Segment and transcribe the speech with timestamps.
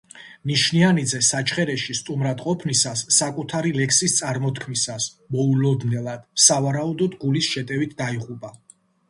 [0.51, 8.55] ნიშნიანიძე საჩხერეში სტუმრად ყოფნისას საკუთარი ლექსის წარმოთქმისას მოულოდნელად, სავარაუდოდ, გულის შეტევით დაიღუპა.